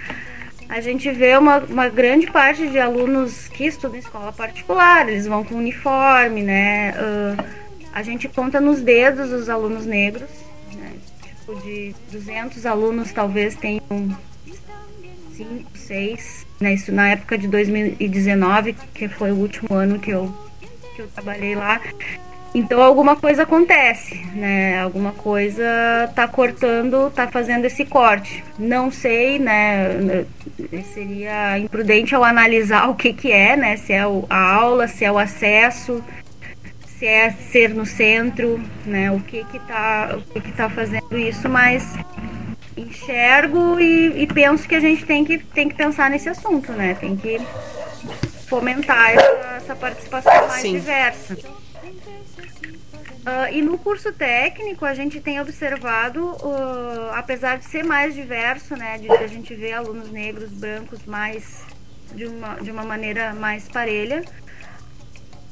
[0.68, 5.26] a gente vê uma, uma grande parte de alunos que estudam em escola particular, eles
[5.26, 7.44] vão com uniforme, né, uh,
[7.92, 10.28] a gente conta nos dedos os alunos negros,
[10.74, 10.92] né,
[11.22, 14.16] tipo de 200 alunos talvez tenham
[15.36, 20.34] 5, 6, né, isso na época de 2019, que foi o último ano que eu,
[20.96, 21.80] que eu trabalhei lá.
[22.54, 24.80] Então alguma coisa acontece, né?
[24.80, 25.64] Alguma coisa
[26.14, 28.42] tá cortando, tá fazendo esse corte.
[28.58, 30.24] Não sei, né?
[30.94, 33.76] Seria imprudente eu analisar o que que é, né?
[33.76, 36.02] Se é a aula, se é o acesso,
[36.86, 39.10] se é ser no centro, né?
[39.10, 41.96] O que que tá, o que que tá fazendo isso, mas
[42.76, 46.96] enxergo e, e, penso que a gente tem que, tem que pensar nesse assunto, né?
[46.98, 47.40] Tem que
[48.46, 50.72] fomentar essa, essa participação mais Sim.
[50.72, 51.36] diversa.
[53.28, 58.74] Uh, e no curso técnico a gente tem observado, uh, apesar de ser mais diverso,
[58.74, 61.66] né, de, a gente ver alunos negros, brancos mais
[62.14, 64.24] de uma, de uma maneira mais parelha,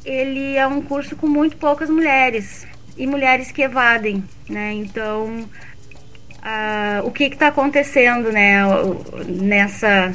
[0.06, 4.72] ele é um curso com muito poucas mulheres e mulheres que evadem, né?
[4.72, 5.46] Então
[6.46, 8.62] uh, o que está acontecendo né,
[9.28, 10.14] nessa,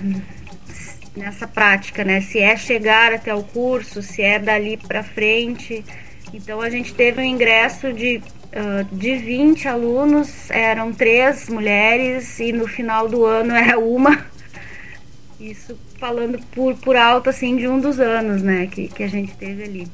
[1.15, 2.21] nessa prática, né?
[2.21, 5.85] Se é chegar até o curso, se é dali para frente.
[6.33, 12.53] Então a gente teve um ingresso de, uh, de 20 alunos, eram três mulheres e
[12.53, 14.25] no final do ano era uma.
[15.39, 19.35] Isso falando por, por alto assim de um dos anos né, que, que a gente
[19.35, 19.87] teve ali.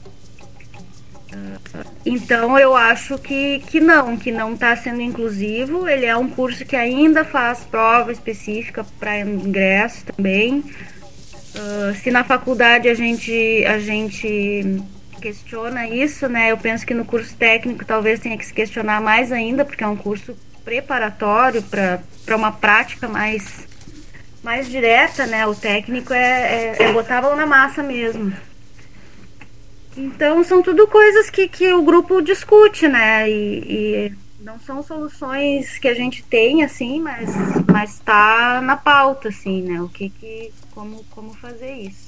[2.05, 5.87] Então eu acho que, que não, que não está sendo inclusivo.
[5.87, 10.59] Ele é um curso que ainda faz prova específica para ingresso também.
[10.59, 14.81] Uh, se na faculdade a gente, a gente
[15.27, 16.51] questiona isso, né?
[16.51, 19.87] Eu penso que no curso técnico talvez tenha que se questionar mais ainda, porque é
[19.87, 23.67] um curso preparatório para uma prática mais,
[24.41, 25.45] mais direta, né?
[25.45, 28.33] O técnico é, é, é botar a mão na massa mesmo.
[29.97, 33.29] Então são tudo coisas que, que o grupo discute, né?
[33.29, 33.63] E,
[34.09, 37.35] e não são soluções que a gente tem, assim, mas
[37.95, 39.81] está na pauta, assim, né?
[39.81, 42.06] O que que como como fazer isso?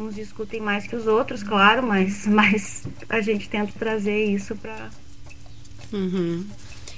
[0.00, 4.90] Uns discutem mais que os outros, claro, mas, mas a gente tenta trazer isso para.
[5.92, 6.46] Uhum.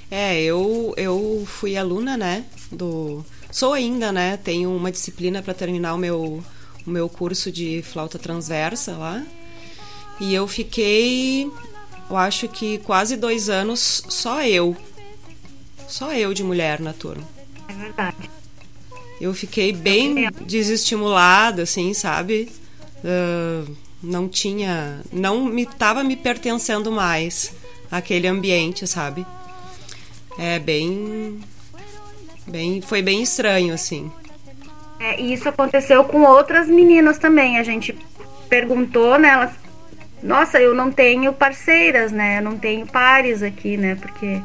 [0.09, 3.25] É, eu, eu fui aluna, né, do...
[3.51, 6.43] Sou ainda, né, tenho uma disciplina para terminar o meu,
[6.85, 9.23] o meu curso de flauta transversa lá.
[10.19, 11.51] E eu fiquei,
[12.09, 14.77] eu acho que quase dois anos só eu.
[15.87, 17.27] Só eu de mulher na turma.
[17.67, 18.29] É verdade.
[19.19, 22.51] Eu fiquei bem desestimulada, assim, sabe?
[23.03, 25.01] Uh, não tinha.
[25.11, 27.53] Não me tava me pertencendo mais
[27.91, 29.25] aquele ambiente, sabe?
[30.37, 31.39] É bem.
[32.47, 34.11] bem foi bem estranho, assim.
[34.99, 37.57] É, e isso aconteceu com outras meninas também.
[37.57, 37.95] A gente
[38.49, 39.29] perguntou, né?
[39.29, 39.51] Elas,
[40.21, 42.39] Nossa, eu não tenho parceiras, né?
[42.39, 43.95] Eu não tenho pares aqui, né?
[43.95, 44.41] Porque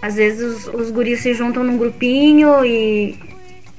[0.00, 3.16] às vezes os, os guris se juntam num grupinho e,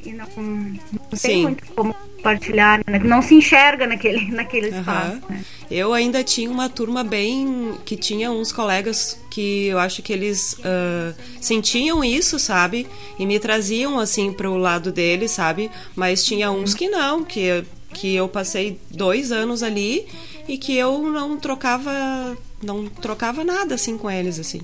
[0.05, 2.99] e não, não tem muito como compartilhar, né?
[2.99, 4.79] não se enxerga naquele, naquele uhum.
[4.79, 5.21] espaço.
[5.29, 5.43] Né?
[5.69, 7.73] Eu ainda tinha uma turma bem.
[7.83, 12.87] que tinha uns colegas que eu acho que eles uh, sentiam isso, sabe?
[13.19, 15.69] E me traziam assim para o lado deles, sabe?
[15.95, 20.05] Mas tinha uns que não, que, que eu passei dois anos ali
[20.47, 22.37] e que eu não trocava.
[22.61, 24.61] não trocava nada assim com eles, assim.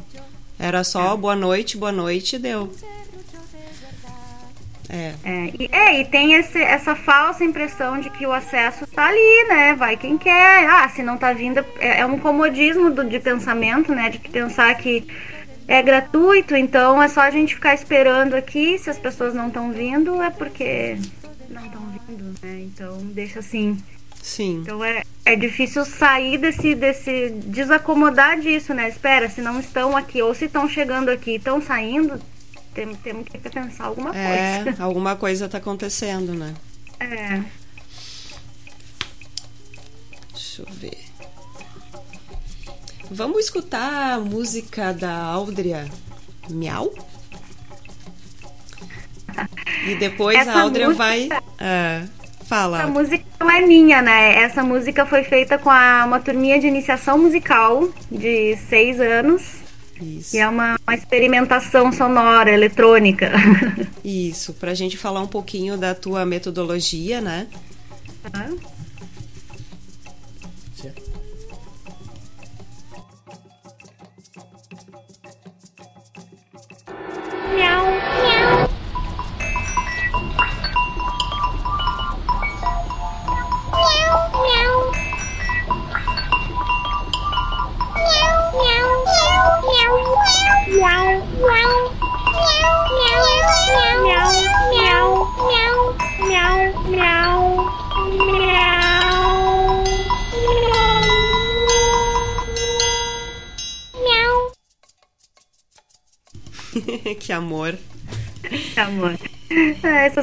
[0.58, 2.72] Era só boa noite, boa noite e deu.
[4.90, 5.14] É.
[5.24, 9.48] É, e, é, e tem esse, essa falsa impressão de que o acesso tá ali,
[9.48, 9.76] né?
[9.76, 10.68] Vai quem quer.
[10.68, 11.64] Ah, se não tá vindo.
[11.80, 14.10] É, é um comodismo do, de pensamento, né?
[14.10, 15.06] De pensar que
[15.68, 18.80] é gratuito, então é só a gente ficar esperando aqui.
[18.80, 20.98] Se as pessoas não estão vindo, é porque
[21.48, 22.62] não estão vindo, né?
[22.62, 23.78] Então deixa assim.
[24.20, 24.62] Sim.
[24.64, 27.30] Então é, é difícil sair desse, desse.
[27.46, 28.90] desacomodar disso, né?
[28.90, 32.20] Espera, se não estão aqui, ou se estão chegando aqui e estão saindo,
[32.80, 34.78] temos, temos que pensar alguma é, coisa.
[34.84, 36.54] alguma coisa está acontecendo, né?
[36.98, 37.44] É.
[40.32, 40.98] Deixa eu ver.
[43.12, 45.90] Vamos escutar a música da Aldria
[46.50, 46.94] Miau?
[49.86, 51.04] E depois Essa a Aldria música...
[51.04, 51.28] vai.
[51.28, 52.10] Uh,
[52.46, 52.80] fala.
[52.80, 54.36] Essa música não é minha, né?
[54.42, 59.69] Essa música foi feita com a, uma turminha de iniciação musical de seis anos.
[60.02, 60.36] Isso.
[60.36, 63.32] E é uma, uma experimentação sonora, eletrônica.
[64.04, 67.48] Isso, para a gente falar um pouquinho da tua metodologia, né?
[68.34, 68.58] Uhum.
[70.82, 70.90] que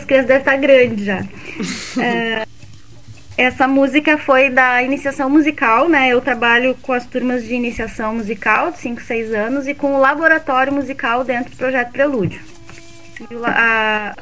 [0.06, 1.24] crianças devem estar grandes já.
[1.98, 2.46] É,
[3.38, 6.08] essa música foi da iniciação musical, né?
[6.08, 9.98] Eu trabalho com as turmas de iniciação musical, de 5, 6 anos, e com o
[9.98, 12.40] laboratório musical dentro do projeto Prelúdio.
[13.44, 14.14] A,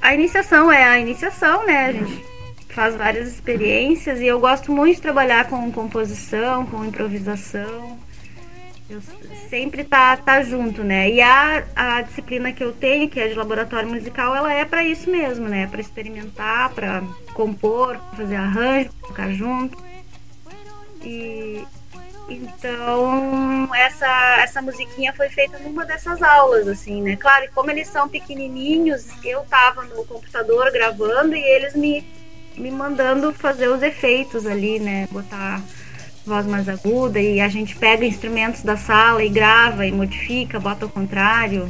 [0.00, 1.86] a iniciação é a iniciação, né?
[1.86, 2.24] A gente
[2.70, 7.98] faz várias experiências e eu gosto muito de trabalhar com composição, com improvisação.
[8.88, 9.02] Eu
[9.50, 11.10] sempre tá, tá junto, né?
[11.10, 14.84] E a, a disciplina que eu tenho, que é de laboratório musical, ela é para
[14.84, 15.66] isso mesmo, né?
[15.66, 17.02] Para experimentar, para
[17.34, 19.76] compor, fazer arranjo, tocar junto.
[21.02, 21.64] E
[22.28, 27.16] então essa essa musiquinha foi feita numa dessas aulas, assim, né?
[27.16, 32.04] Claro, e como eles são pequenininhos, eu tava no computador gravando e eles me
[32.56, 35.08] me mandando fazer os efeitos ali, né?
[35.10, 35.60] Botar
[36.26, 40.84] voz mais aguda e a gente pega instrumentos da sala e grava e modifica, bota
[40.84, 41.68] ao contrário.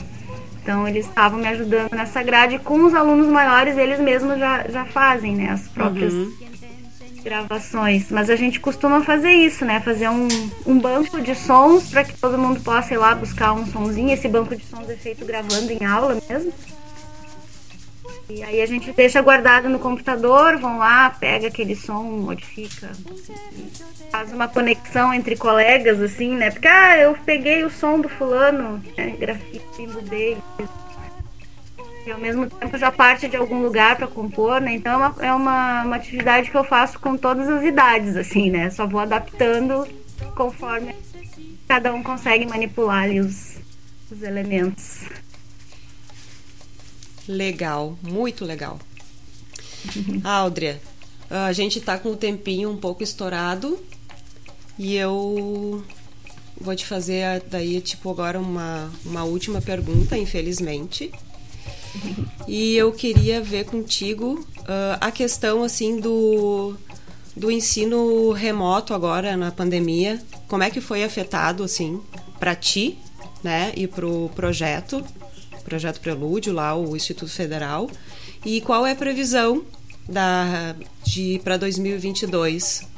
[0.63, 4.85] Então eles estavam me ajudando nessa grade com os alunos maiores, eles mesmos já, já
[4.85, 6.33] fazem, né, as próprias uhum.
[7.23, 8.11] gravações.
[8.11, 10.27] Mas a gente costuma fazer isso, né, fazer um,
[10.67, 14.11] um banco de sons para que todo mundo possa ir lá buscar um sonzinho.
[14.11, 16.53] Esse banco de sons é feito gravando em aula mesmo.
[18.29, 22.91] E aí a gente deixa guardado no computador, vão lá, pega aquele som, modifica,
[24.11, 26.51] faz uma conexão entre colegas, assim, né?
[26.51, 29.11] Porque, ah, eu peguei o som do fulano, né?
[29.11, 30.37] grafite, mudei.
[32.05, 34.74] E ao mesmo tempo já parte de algum lugar para compor, né?
[34.74, 38.51] Então é, uma, é uma, uma atividade que eu faço com todas as idades, assim,
[38.51, 38.70] né?
[38.70, 39.87] Só vou adaptando
[40.35, 40.95] conforme
[41.68, 43.59] cada um consegue manipular ali os,
[44.11, 45.05] os elementos.
[47.29, 48.79] Legal, muito legal.
[50.22, 50.81] Áudria,
[51.29, 53.79] a gente tá com o tempinho um pouco estourado
[54.79, 55.85] e eu
[56.61, 61.11] vou te fazer daí, tipo, agora uma, uma última pergunta, infelizmente.
[62.47, 66.74] E eu queria ver contigo uh, a questão, assim, do,
[67.35, 70.22] do ensino remoto agora na pandemia.
[70.47, 72.01] Como é que foi afetado, assim,
[72.39, 72.99] para ti,
[73.43, 75.05] né, e pro projeto,
[75.67, 77.91] projeto Prelúdio, lá, o Instituto Federal.
[78.45, 79.64] E qual é a previsão
[80.09, 82.97] da, de para 2022?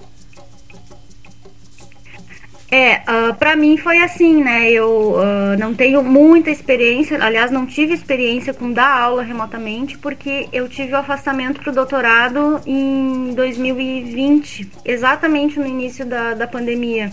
[2.71, 4.71] É, uh, ah, para mim foi assim, né?
[4.71, 10.49] Eu uh, não tenho muita experiência, aliás, não tive experiência com dar aula remotamente, porque
[10.53, 17.11] eu tive o afastamento para o doutorado em 2020, exatamente no início da, da pandemia.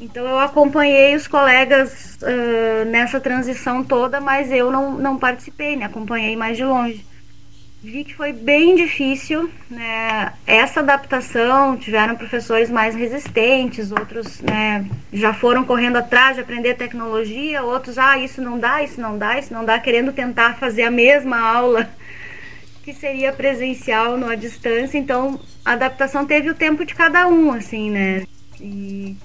[0.00, 5.86] Então eu acompanhei os colegas uh, nessa transição toda, mas eu não, não participei, né?
[5.86, 7.04] Acompanhei mais de longe
[7.82, 11.76] vi que foi bem difícil né, essa adaptação.
[11.76, 18.18] Tiveram professores mais resistentes, outros né, já foram correndo atrás de aprender tecnologia, outros, ah,
[18.18, 21.88] isso não dá, isso não dá, isso não dá, querendo tentar fazer a mesma aula
[22.82, 24.98] que seria presencial no distância.
[24.98, 28.24] Então, a adaptação teve o tempo de cada um, assim, né?
[28.60, 29.16] E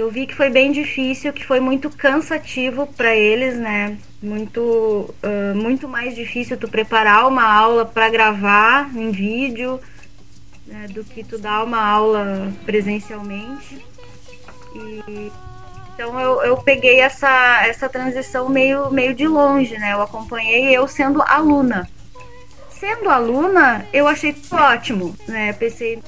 [0.00, 3.98] eu vi que foi bem difícil, que foi muito cansativo para eles, né?
[4.22, 9.80] Muito, uh, muito mais difícil tu preparar uma aula para gravar em vídeo
[10.66, 13.84] né, do que tu dar uma aula presencialmente.
[14.74, 15.32] E,
[15.94, 19.94] então eu, eu peguei essa, essa transição meio, meio de longe, né?
[19.94, 21.88] Eu acompanhei eu sendo aluna.
[22.70, 25.52] Sendo aluna, eu achei ótimo, né?
[25.54, 26.00] Pensei,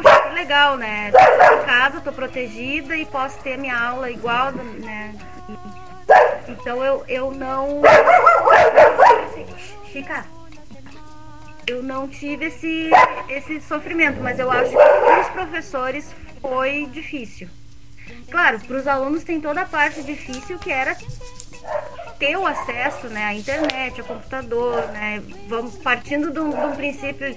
[0.00, 1.10] Que legal, né?
[1.10, 5.14] Tô em casa, tô protegida e posso ter minha aula igual, né?
[6.48, 7.82] Então eu, eu não.
[9.90, 10.24] Chica,
[11.66, 12.90] eu não tive esse,
[13.28, 17.48] esse sofrimento, mas eu acho que para os professores foi difícil.
[18.30, 20.96] Claro, para os alunos tem toda a parte difícil que era
[22.18, 25.22] ter o acesso né, à internet, ao computador, né?
[25.48, 27.36] Vamos partindo de um, de um princípio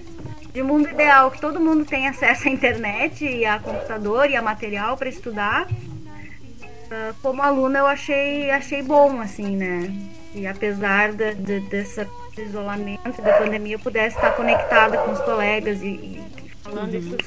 [0.56, 4.41] de mundo ideal que todo mundo tem acesso à internet e a computador e a
[4.41, 5.68] material para estudar.
[5.68, 9.93] Uh, como aluna eu achei achei bom assim, né?
[10.34, 15.82] E apesar de, de, desse isolamento da pandemia eu pudesse estar conectada com os colegas
[15.82, 16.99] e, e falando uhum.
[16.99, 17.18] isso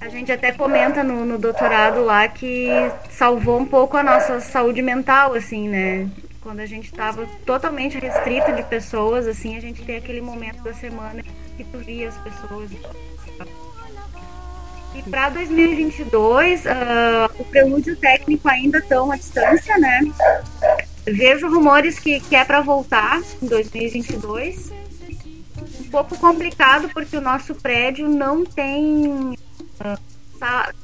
[0.00, 2.68] a gente até comenta no, no, doutorado lá que
[3.10, 6.06] salvou um pouco a nossa saúde mental, assim, né?
[6.44, 10.74] Quando a gente estava totalmente restrito de pessoas, assim, a gente tem aquele momento da
[10.74, 11.24] semana
[11.56, 12.70] que tu via as pessoas.
[14.94, 16.68] E para 2022, uh,
[17.38, 20.00] o prelúdio técnico ainda estão à distância, né?
[21.06, 24.70] Vejo rumores que, que é para voltar em 2022.
[25.80, 29.33] Um pouco complicado porque o nosso prédio não tem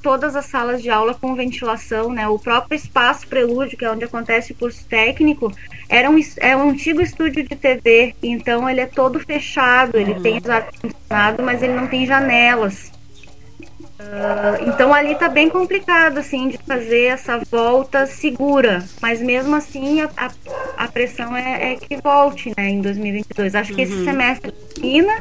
[0.02, 2.26] todas as salas de aula com ventilação, né?
[2.28, 5.52] O próprio espaço prelúdio, que é onde acontece o curso técnico,
[5.88, 10.22] era um, é um antigo estúdio de TV, então ele é todo fechado, ele uhum.
[10.22, 12.92] tem ar-condicionado, mas ele não tem janelas.
[14.00, 20.00] Uh, então ali tá bem complicado, assim, de fazer essa volta segura, mas mesmo assim
[20.00, 20.30] a, a,
[20.78, 23.54] a pressão é, é, que volte, né, em 2022.
[23.54, 23.76] Acho uhum.
[23.76, 24.04] que esse uhum.
[24.04, 25.18] semestre termina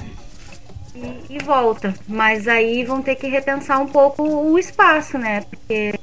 [1.30, 1.94] e, e, volta.
[2.08, 5.42] Mas aí vão ter que repensar um pouco o espaço, né?
[5.42, 5.94] Porque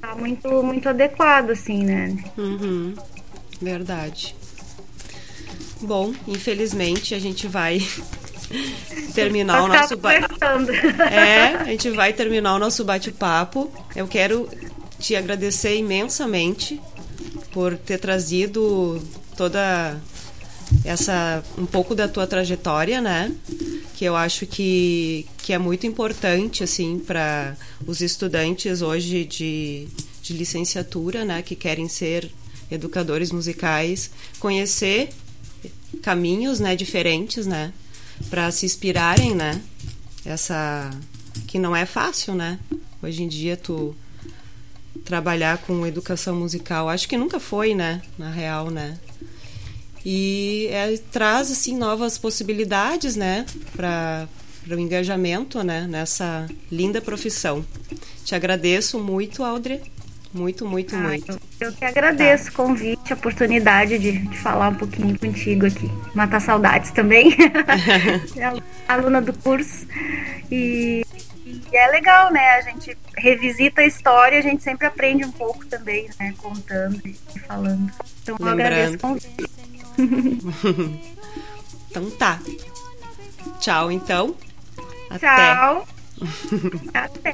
[0.00, 2.16] tá muito, muito adequado, assim, né?
[2.36, 2.94] Uhum.
[3.60, 4.34] Verdade.
[5.80, 7.80] Bom, infelizmente a gente vai
[9.14, 10.26] terminar o nosso bate
[11.10, 13.70] É, a gente vai terminar o nosso bate-papo.
[13.94, 14.48] Eu quero
[14.98, 16.80] te agradecer imensamente
[17.52, 19.02] por ter trazido
[19.36, 20.00] toda
[20.84, 23.32] essa um pouco da tua trajetória, né?
[23.94, 27.56] Que eu acho que, que é muito importante assim para
[27.86, 29.86] os estudantes hoje de,
[30.22, 32.30] de licenciatura, né, que querem ser
[32.70, 34.10] educadores musicais,
[34.40, 35.10] conhecer
[36.00, 37.72] caminhos, né, diferentes, né,
[38.30, 39.60] para se inspirarem, né?
[40.24, 40.90] Essa
[41.46, 42.58] que não é fácil, né?
[43.02, 43.94] Hoje em dia tu
[45.04, 48.98] trabalhar com educação musical, acho que nunca foi, né, na real, né?
[50.04, 53.46] E é, traz assim novas possibilidades, né,
[53.76, 54.28] para
[54.68, 57.64] o engajamento, né, nessa linda profissão.
[58.24, 59.80] Te agradeço muito, Audrey.
[60.34, 61.30] Muito, muito, ah, muito.
[61.60, 62.50] Eu, eu que agradeço tá.
[62.50, 65.90] o convite, a oportunidade de, de, falar um pouquinho contigo aqui.
[66.14, 67.36] Matar saudades também.
[68.36, 69.86] é aluna do curso.
[70.50, 71.04] E,
[71.44, 72.52] e, é legal, né?
[72.52, 76.32] A gente revisita a história, a gente sempre aprende um pouco também, né?
[76.38, 77.92] Contando e falando.
[78.22, 79.50] Então eu agradeço o convite.
[81.90, 82.38] então tá.
[83.60, 84.34] Tchau, então.
[85.10, 85.26] Até.
[85.26, 85.86] Tchau.
[86.94, 87.32] Até.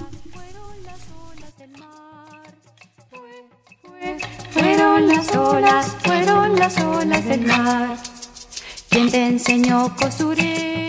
[4.50, 7.96] Fueron las olas, fueron las olas del mar.
[8.88, 10.87] ¿Quién te enseñó costurero?